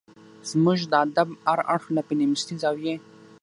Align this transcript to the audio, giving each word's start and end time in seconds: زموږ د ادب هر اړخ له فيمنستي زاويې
زموږ 0.49 0.79
د 0.91 0.93
ادب 1.05 1.29
هر 1.47 1.59
اړخ 1.73 1.83
له 1.95 2.01
فيمنستي 2.07 2.55
زاويې 2.63 2.95